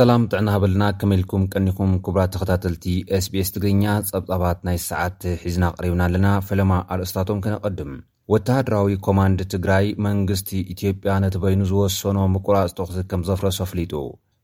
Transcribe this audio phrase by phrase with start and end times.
[0.00, 2.84] ሰላም ጥዕና ሃበለና ከመኢልኩም ቀኒኩም ክቡራት ተኸታተልቲ
[3.24, 7.90] sbs ትግርኛ ጸብጻባት ናይ ሰዓት ሒዝና ቅሪብና ኣለና ፈለማ ኣርእስታቶም ከነቐድም
[8.32, 13.92] ወታሃደራዊ ኮማንድ ትግራይ መንግስቲ ኢትዮጵያ ነቲ በይኑ ዝወሰኖ ምቁራፅ ተኽሲ ከም ዘፍረሶ ኣፍሊጡ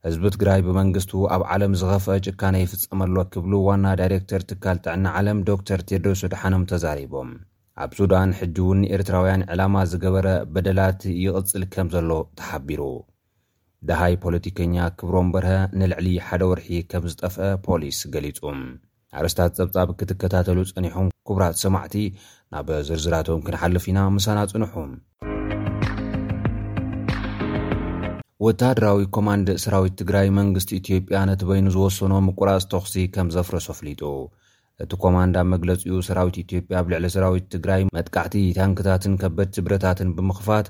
[0.09, 5.80] ህዝቢ ትግራይ ብመንግስት ኣብ ዓለም ዝኸፍአ ጭካነ ይፍፀመሎ ክብሉ ዋና ዳይረክተር ትካል ጥዕና ዓለም ዶክተር
[5.93, 7.30] ቴድሮስ ድሓኖም ተዛሪቦም
[7.84, 12.10] ኣብ ሱዳን ሕጂ እውን ኤርትራውያን ዕላማ ዝገበረ በደላት ይቕፅል ከም ዘሎ
[12.41, 12.82] ተሓቢሩ
[13.89, 18.39] ደሃይ ፖለቲከኛ ክብሮም በርሀ ንልዕሊ ሓደ ወርሒ ከም ዝጠፍአ ፖሊስ ገሊፁ
[19.21, 21.95] ኣርስታት ፀብጻብ ክትከታተሉ ፀኒሖም ክቡራት ሰማዕቲ
[22.55, 24.73] ናብ ዝርዝራቶም ክንሓልፍ ኢና ምሳና ፅንሑ
[28.47, 34.02] ወታደራዊ ኮማንዲ ሰራዊት ትግራይ መንግስቲ ኢትዮጵያ ነቲ በይኑ ዝወሰኖ ምቁራፅ ተኽሲ ከም ዘፍረሶ ኣፍሊጡ
[34.85, 40.66] እቲ ኮማንዳ መግለፂኡ ሰራዊት ኢትዮጵያ ኣብ ልዕሊ ሰራዊት ትግራይ መጥቃዕቲ ታንክታትን ከበድ ስብረታትን ብምኽፋት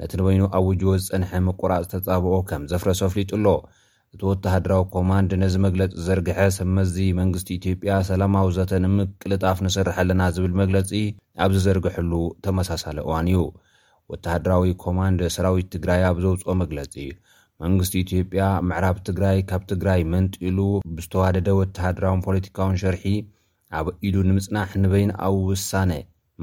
[0.00, 3.46] ነቲ ንበይኑ ኣብ ውጅቦ ዝፀንሐ ምቁራፅ ዝተፃብኦ ከም ዘፍረሶ ፍሊጡ ኣሎ
[4.14, 10.90] እቲ ወተሃደራዊ ኮማንድ ነዚ መግለፂ ዝዘርግሐ ሰብመዚ መንግስቲ ኢትዮጵያ ሰላማዊ ዘተንምቅልጣፍ ንስርሐ ኣለና ዝብል መግለፂ
[11.44, 12.12] ኣብ ዝዘርግሐሉ
[12.46, 13.40] ተመሳሳለ እዋን እዩ
[14.12, 16.94] ወተሃደራዊ ኮማንድ ሰራዊት ትግራይ ኣብ ዘውፅኦ መግለፂ
[17.64, 20.58] መንግስቲ ኢትዮጵያ ምዕራብ ትግራይ ካብ ትግራይ መንጢሉ
[20.98, 23.04] ብዝተዋደደ ወተሃደራውን ፖለቲካውን ሸርሒ
[23.80, 25.90] ኣብ ኢዱ ንምፅናሕ ንበይኒ ኣብ ውሳነ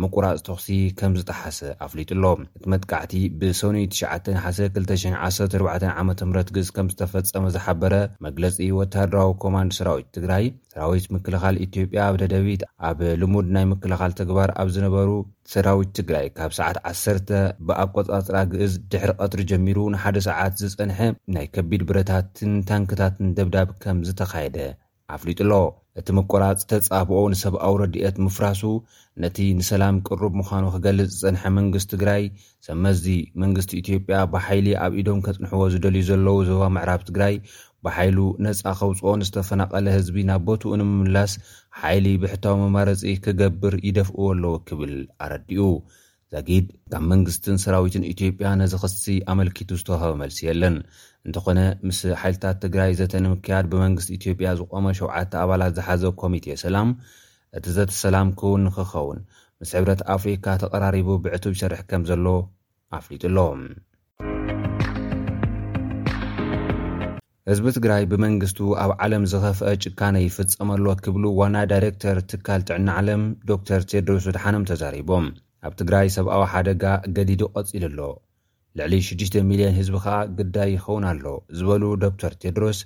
[0.03, 0.67] ምቁራፅ ተኽሲ
[0.99, 2.23] ከም ዝጠሓሰ ኣፍሊጡ ኣሎ
[2.55, 6.09] እቲ መጥቃዕቲ ብሶኒ912014 ዓም
[6.55, 7.93] ግእዝ ከም ዝተፈፀመ ዝሓበረ
[8.25, 14.69] መግለጺ ወታሃደራዊ ኮማንድ ሰራዊት ትግራይ ሰራዊት ምክልኻል ኢትዮጵያ ኣብደደቢት ኣብ ልሙድ ናይ ምክልኻል ትግባር ኣብ
[14.77, 15.09] ዝነበሩ
[15.53, 17.29] ሰራዊት ትግራይ ካብ ሰዓት ዓ0
[17.69, 20.99] ብኣቆጻጽራ ግእዝ ድሕሪ ቀጥሪ ጀሚሩ ንሓደ ሰዓት ዝፀንሐ
[21.38, 24.57] ናይ ከቢድ ብረታትን ታንክታትን ደብዳብ ከም ዝተኻየደ
[25.13, 25.51] ኣፍሊጡኣሎ
[25.99, 28.61] እቲ ምቆራፅ ተጻብኦ ንሰብኣው ረድኤት ምፍራሱ
[29.23, 32.23] ነቲ ንሰላም ቅሩብ ምዃኑ ክገልጽ ዝፀንሐ መንግስቲ ትግራይ
[32.67, 33.03] ሰመዚ
[33.43, 37.35] መንግስቲ ኢትዮጵያ ብሓይሊ ኣብ ኢዶም ከፅንሕዎ ዝደልዩ ዘለዉ ዞባ ምዕራብ ትግራይ
[37.87, 41.33] ብሓይሉ ነፃ ከውፅኦን ዝተፈናቐለ ህዝቢ ናብ ቦትኡ ንምምላስ
[41.83, 44.95] ሓይሊ ብሕታዊ መማረጺ ክገብር ይደፍእዎ ኣለው ክብል
[45.25, 45.63] ኣረዲኡ
[46.34, 49.03] ዛጊድ ካብ መንግስትን ሰራዊትን ኢትዮጵያ ነዚ ክሲ
[49.34, 50.75] ኣመልኪቱ ዝተዋሃበ መልሲ የለን
[51.28, 56.90] እንተኾነ ምስ ሓይልታት ትግራይ ዘተ ንምክያድ ብመንግስቲ ኢትዮጵያ ዝቆመ 7ዓተ ኣባላት ዝሓዘ ኮሚቴ ሰላም
[57.59, 59.19] እቲ ዘተሰላም ክውን ንክኸውን
[59.59, 62.25] ምስ ሕብረት ኣፍሪካ ተቐራሪቡ ብዕቱብ ይሰርሕ ከም ዘሎ
[63.00, 63.38] ኣፍሊጡ ኣሎ
[67.52, 73.81] ህዝቢ ትግራይ ብመንግስቱ ኣብ ዓለም ዝኸፍአ ጭካነ ይፍፀመሎት ክብሉ ዋና ዳይረክተር ትካል ጥዕና ዓለም ዶክተር
[73.94, 75.28] ቴድሮስ ስድሓኖም ተዛሪቦም
[75.67, 76.83] ኣብ ትግራይ ሰብኣዊ ሓደጋ
[77.17, 77.99] ገዲዱ ቐፂሉ ኣሎ
[78.79, 81.23] ልዕሊ 6ሚልዮን ህዝቢ ከዓ ግዳይ ይኸውን ኣሎ
[81.57, 82.79] ዝበሉ ዶክተር ቴድሮስ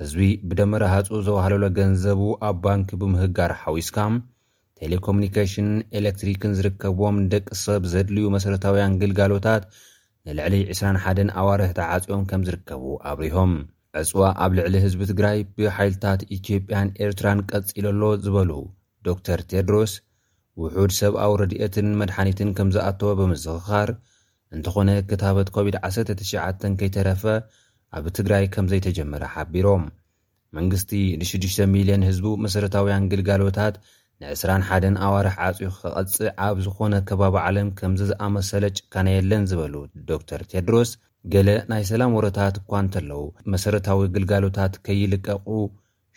[0.00, 0.20] ህዝቢ
[0.50, 3.96] ብደመረሃፁ ዘባህለሎ ገንዘቡ ኣብ ባንኪ ብምህጋር ሓዊስካ
[4.80, 9.64] ቴሌኮሙኒኬሽንን ኤሌክትሪክን ዝርከብዎም ደቂ ሰብ ዘድልዩ መሰረታውያን ግልጋሎታት
[10.28, 13.52] ንልዕሊ 21 ኣዋርሒ ተዓጺኦም ከም ዝርከቡ ኣብሪሆም
[14.00, 18.50] ዕፅዋ ኣብ ልዕሊ ህዝቢ ትግራይ ብሓይልታት ኢትዮጵያን ኤርትራን ቀፂሉኣሎ ዝበሉ
[19.06, 19.92] ዶ ተር ቴድሮስ
[20.62, 23.88] ውሑድ ሰብኣው ረድኤትን መድሓኒትን ከም ዝኣተወ ብምስኽኻር
[24.56, 27.22] እንተኾነ ክታበት ኮቪድ-19 ከይተረፈ
[27.98, 29.84] ኣብ ትግራይ ከም ዘይተጀመረ ሓቢሮም
[30.56, 33.74] መንግስቲ ን6,ልዮን ህዝቡ መሰረታውያን ግልጋሎታት
[34.26, 39.74] ን21 ኣዋርሒ ዓጺዩ ክቐጽእ ኣብ ዝኾነ ከባቢ ዓለም ከምዝ ዝኣመሰለ ጭካነየለን ዝበሉ
[40.12, 40.90] ዶክተር ቴድሮስ
[41.34, 43.20] ገለ ናይ ሰላም ወሮታት እኳ እንተለዉ
[43.54, 45.46] መሰረታዊ ግልጋሎታት ከይልቀቁ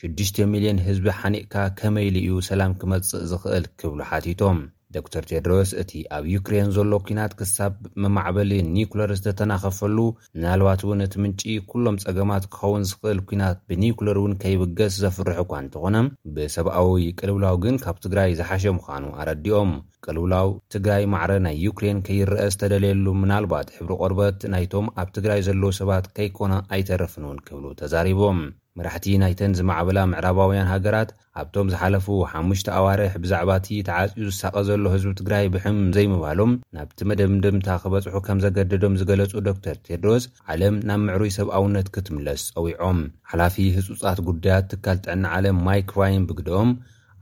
[0.01, 4.57] 60ልዮን ህዝቢ ሓኒቅካ ከመኢሉ እዩ ሰላም ክመጽእ ዝኽእል ክብሉ ሓቲቶም
[4.95, 9.97] ዶ ተር ቴድሮስ እቲ ኣብ ዩክሬን ዘሎ ኩናት ክሳብ መማዕበሊን ኒኩለር ዝተተናኸፈሉ
[10.35, 11.41] ምናልባት እውን እቲ ምንጪ
[11.71, 15.95] ኩሎም ጸገማት ክኸውን ዝኽእል ኩናት ብኒኩለር እውን ከይብገስ ዘፍርሕ እኳ እንተኾነ
[16.35, 16.91] ብሰብኣዊ
[17.21, 19.71] ቅልውላው ግን ካብ ትግራይ ዝሓሸ ምዃኑ ኣረዲኦም
[20.07, 26.07] ቅልውላው ትግራይ ማዕረ ናይ ዩክሬን ከይረአ ዝተደልየሉ ምናልባት ሕብሪ ቆርበት ናይቶም ኣብ ትግራይ ዘለዉ ሰባት
[26.19, 28.39] ከይኮነ ኣይተረፍን እውን ክብሉ ተዛሪቦም
[28.79, 31.09] መራሕቲ ናይተን ዝማዕበላ ምዕራባውያን ሃገራት
[31.41, 37.69] ኣብቶም ዝሓለፉ ሓሙሽተ ኣዋርሕ ብዛዕባ እቲ ተዓጺኡ ዝሳቐ ዘሎ ህዝቢ ትግራይ ብሕም ዘይምባሃሎም ናብቲ መደብምድምታ
[37.85, 40.25] ክበጽሑ ከም ዘገድዶም ዝገለጹ ዶክተር ቴድሮስ
[40.55, 43.01] ዓለም ናብ ምዕሩይ ሰብ ኣውነት ክትምለስ ፀዊዖም
[43.33, 46.71] ሓላፊ ህፁጣት ጉዳያት ትካል ጥዕኒ ዓለም ማይክ ቫይን ብግድኦም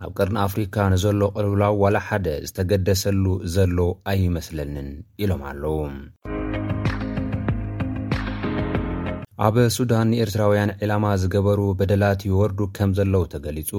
[0.05, 3.25] ኣብ ቅርኒ ኣፍሪካ ንዘሎ ቅልብላው ዋላሓደ ዝተገደሰሉ
[3.57, 3.77] ዘሎ
[4.13, 4.89] ኣይመስለኒን
[5.23, 5.75] ኢሎም ኣለዉ
[9.45, 13.71] ኣብ ሱዳን ንኤርትራውያን ዒላማ ዝገበሩ በደላት ይወርዱ ከም ዘለዉ ተገሊጹ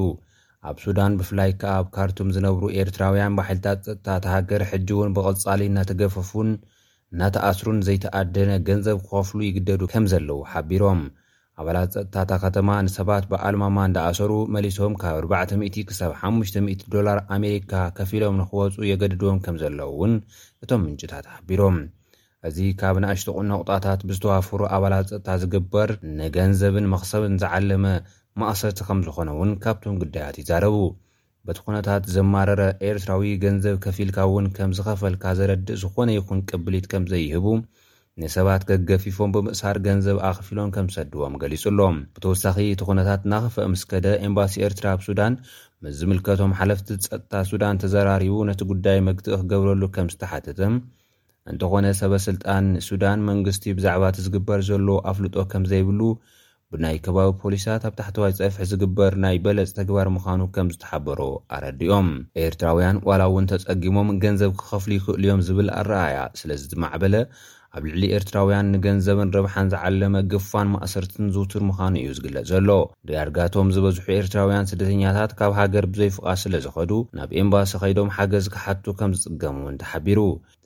[0.71, 5.61] ኣብ ሱዳን ብፍላይ ከዓ ኣብ ካርቱም ዝነብሩ ኤርትራውያን ባሂልታት ጸጥታ ተ ሃገር ሕጂ እውን ብቐጻሊ
[5.71, 6.51] እናተገፈፉን
[7.13, 11.01] እናተኣስሩን ዘይተኣደነ ገንዘብ ክኸፍሉ ይግደዱ ከም ዘለዉ ሓቢሮም
[11.61, 19.41] ኣባላት ጸጥታታ ኸተማ ንሰባት ብኣልማማ እንዳኣሰሩ መሊሶም ካብ 4000 ሳብ5000ዶላር ኣሜሪካ ከፍ ኢሎም ንኽወፁ የገድድዎም
[19.47, 20.15] ከም ዘለዉ እውን
[20.65, 21.79] እቶም ምንጭታት ሓቢሮም
[22.49, 25.89] እዚ ካብ ናኣሽተቑ ነቁጣታት ብዝተዋፍሩ ኣባላት ፀጥታ ዝግበር
[26.19, 27.85] ንገንዘብን መኽሰብን ዝዓለመ
[28.41, 30.77] ማእሰርቲ ከም ዝኾነ እውን ካብቶም ጉዳያት ይዛረቡ
[31.49, 37.47] በቲ ኩነታት ዘማረረ ኤርትራዊ ገንዘብ ከፊ ልካ እውን ከም ዝኸፈልካ ዘረድእ ዝኾነ ይኹን ቅብሊት ከምዘይህቡ
[38.23, 41.81] ንሰባት ገገፊፎም ብምእሳር ገንዘብ ኣኽፊሎም ከም ዝሰድዎም ገሊፁ ኣሎ
[42.17, 45.35] ብተወሳኺ እቲ ኩነታት ናኽፈአ ምስ ከደ ኤምባሲ ኤርትራ ኣብ ሱዳን
[45.85, 50.77] ምዝምልከቶም ሓለፍቲ ፀጥታ ሱዳን ተዘራሪቡ ነቲ ጉዳይ መግትእ ክገብረሉ ከም ዝተሓትትም
[51.53, 56.01] እንተኾነ ሰበስልጣን ሱዳን መንግስቲ ብዛዕባ እቲ ዝግበር ዘሎ ኣፍልጦ ከም ዘይብሉ
[56.73, 61.21] ብናይ ከባቢ ፖሊሳት ኣብ ታሕተዋይ ፀፍሒ ዝግበር ናይ በለፅ ተግባር ምዃኑ ከም ዝተሓበሮ
[61.57, 62.09] ኣረዲኦም
[62.45, 67.15] ኤርትራውያን ዋላ እውን ተፀጊሞም ገንዘብ ክኸፍሉ ይክእሉ እዮም ዝብል ኣረኣያ ስለዚ ዝማዕበለ
[67.77, 72.69] ኣብ ልዕሊ ኤርትራውያን ንገንዘብን ርብሓን ዝዓለመ ግፋን ማእሰርትን ዝውትር ምዃኑ እዩ ዝግለፅ ዘሎ
[73.09, 79.13] ድያድጋቶም ዝበዝሑ ኤርትራውያን ስደተኛታት ካብ ሃገር ብዘይፍቓ ስለ ዝኸዱ ናብ ኤምባሲ ኸይዶም ሓገዝ ክሓቱ ከም
[79.19, 80.21] ዝጽገሙ እውን ተሓቢሩ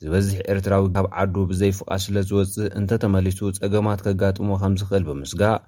[0.05, 5.59] ዝበዝሕ ኤርትራዊ ካብ ዓዱ ብዘይፍቓ ስለዝወፅእ እንተተመሊቱ ፀገማት ከጋጥሞ ከም ዝኽእል ብምስጋእ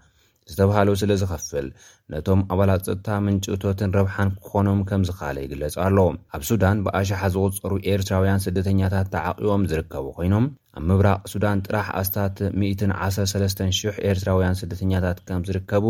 [0.51, 1.67] ዝተባሃሉ ስለ ዝከፍል
[2.13, 5.97] ነቶም ኣባላት ፀጥታ ምንጭእቶትን ረብሓን ክኾኖም ከምዝ ካኣለ ይግለጹ ኣሎ
[6.35, 10.45] ኣብ ሱዳን ብኣሽሓ ዝቝፀሩ ኤርትራውያን ስደተኛታት ተዓቂቦም ዝርከቡ ኮይኖም
[10.77, 12.37] ኣብ ምብራቕ ሱዳን ጥራሕ ኣስታት
[12.67, 15.85] 113,00 ኤርትራውያን ስደተኛታት ከም ዝርከቡ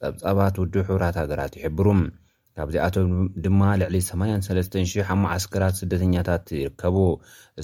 [0.00, 1.86] ፀብጻባት ውዱ ሕብራት ሃገራት ይሕብሩ
[2.58, 3.08] ካብዚኣቶም
[3.44, 6.96] ድማ ልዕሊ 83,000 ኣብ ማዓስከራት ስደተኛታት ይርከቡ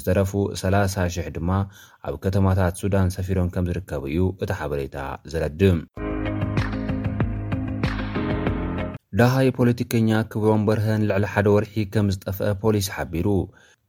[0.00, 0.32] ዝተረፉ
[0.64, 1.50] 30000 ድማ
[2.08, 4.96] ኣብ ከተማታት ሱዳን ሰፊሮም ከም ዝርከቡ እዩ እቲ ሓበሬታ
[5.32, 5.78] ዝረድም
[9.20, 13.26] ዳሃይ ፖለቲከኛ ክብሮም በርሀን ልዕሊ ሓደ ወርሒ ከም ዝጠፍአ ፖሊስ ሓቢሩ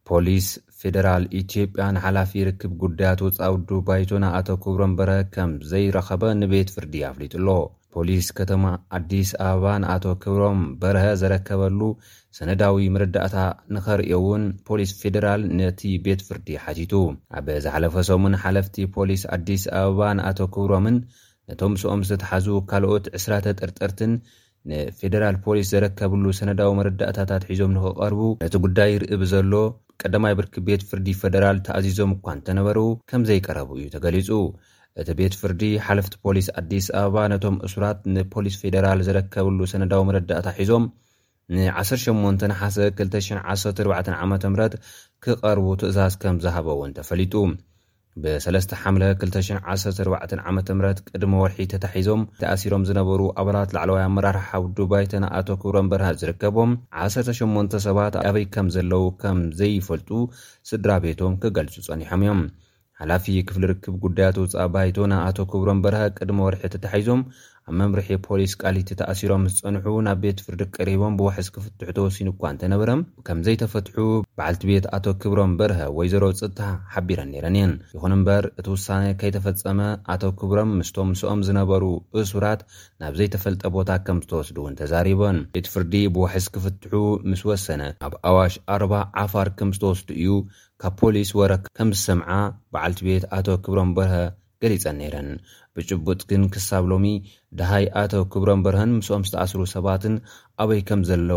[0.10, 0.48] ፖሊስ
[0.80, 7.48] ፌደራል ኢትዮጵያ ንሓላፊ ይርክብ ጉዳያት ፃውዱ ባይቶናኣቶ ክብሮም በረሀ ከም ዘይረኸበ ንቤት ፍርዲ ኣፍሊጡ ኣሎ
[7.94, 8.66] ፖሊስ ከተማ
[9.00, 11.80] ኣዲስ ኣበባ ንኣቶ ክብሮም በረሀ ዘረከበሉ
[12.40, 13.38] ሰነዳዊ ምርዳእታ
[13.76, 16.94] ንኸርዮ እውን ፖሊስ ፌደራል ነቲ ቤት ፍርዲ ሓቲቱ
[17.40, 20.98] ኣብ ዝሓለፈ ሰሙን ሓለፍቲ ፖሊስ ኣዲስ ኣበባ ንኣቶ ክብሮምን
[21.52, 24.14] ነቶም ስኦም ዝተሓዙ ካልኦት 2ስራተ ጥርጥርትን
[24.71, 29.54] ንፌደራል ፖሊስ ዘረከብሉ ሰነዳዊ መረዳእታታት ሒዞም ንኽቐርቡ ነቲ ጉዳይ ይርኢ ብዘሎ
[30.01, 32.77] ቀዳማይ ብርኪ ቤት ፍርዲ ፌደራል ተኣዚዞም እኳ እተነበሩ
[33.10, 34.30] ከምዘይቀረቡ እዩ ተገሊጹ
[35.01, 40.86] እቲ ቤት ፍርዲ ሓለፍቲ ፖሊስ ኣዲስ ኣበባ ነቶም እሱራት ንፖሊስ ፌደራል ዝረከብሉ ሰነዳዊ መረዳእታት ሒዞም
[41.57, 42.62] ን18ሓ
[43.00, 44.01] 2014ዓ
[44.31, 44.33] ም
[45.25, 47.33] ክቐርቡ ትእዛዝ ከም ዝሃበ እውን ተፈሊጡ
[48.24, 48.56] ብ3ስሓ
[49.19, 50.83] 214ዓ ም
[51.13, 56.74] ቅድሞ ወርሒ ተታሒዞም ተኣሲሮም ዝነበሩ ኣባላት ላዕለዋይ ኣመራርሓ ውዱባይተናኣቶ ክብሮንበርሃ ዝርከቦም
[57.06, 60.10] 18 ሰባት ኣበይ ከም ዘለዉ ከም ዘይፈልጡ
[60.71, 62.42] ስድራ ቤቶም ክገልጹ ጸኒሖም እዮም
[63.04, 67.22] ሓላፊ ክፍሊ ርክብ ጉዳያትውፃእ ኣባይቶ ናኣቶ ክብሮም በርሀ ቅድሞ ወርሒ እተተሒዞም
[67.70, 72.44] ኣብ መምርሒ ፖሊስ ቃሊቲ ተኣሲሮም ምስ ፀንሑ ናብ ቤት ፍርዲ ቅሪቦም ብውሕዝ ክፍትሑ ተወሲኑ እኳ
[72.54, 72.90] እንተነበረ
[73.28, 73.98] ከም ዘይተፈትሑ
[74.38, 76.62] በዓልቲ ቤት ኣቶ ክብሮም በርሀ ወይዘሮ ፅጥታ
[76.96, 79.80] ሓቢረን ነረን እየን ይኹን እምበር እቲ ውሳነ ከይተፈፀመ
[80.16, 81.84] ኣቶ ክብሮም ምስቶ ምስኦም ዝነበሩ
[82.24, 82.64] እሱራት
[83.04, 86.94] ናብ ዘይተፈልጠ ቦታ ከም ዝተወስዱ እውን ተዛሪቦን ቤት ፍርዲ ብውሕዝ ክፍትሑ
[87.32, 88.94] ምስ ወሰነ ኣብ ኣዋሽ ኣርባ
[89.26, 90.34] ዓፋር ከም ዝተወስዱ እዩ
[90.83, 92.30] ካብ ፖሊስ ወረክ ከም ዝሰምዓ
[92.74, 94.15] በዓልቲ ቤት ኣቶ ክብሮም በርሃ
[94.63, 95.30] ገሊፀን ነረን
[95.75, 97.06] ብጭቡጥ ግን ክሳብ ሎሚ
[97.59, 100.15] ድሃይ ኣቶ ክብሮም በርሀን ምስኦም ዝተኣስሩ ሰባትን
[100.65, 101.30] ኣበይ ከም ዘሎ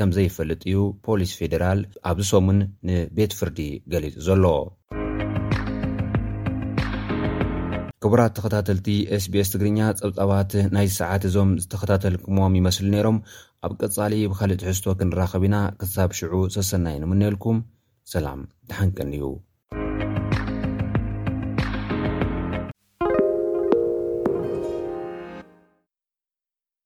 [0.00, 2.60] ከምዘይፈልጥ እዩ ፖሊስ ፌደራል ኣብዝሶሙን
[2.90, 3.58] ንቤት ፍርዲ
[3.94, 4.44] ገሊፁ ዘሎ
[8.04, 8.88] ክቡራት ተኸታተልቲ
[9.24, 13.18] sbs ትግርኛ ፀብፃባት ናይ ሰዓት እዞም ዝተኸታተልኩሞም ይመስሉ ነይሮም
[13.66, 17.60] ኣብ ቀፃሊ ብካልእ ትሕዝቶ ክንራኸብ ኢና ክሳብ ሽዑ ዝሰናይንም ንልኩም
[18.14, 19.32] slm dnglu